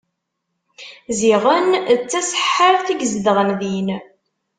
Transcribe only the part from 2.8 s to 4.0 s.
i izedɣen din.